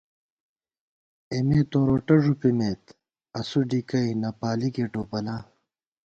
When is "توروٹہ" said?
1.71-2.15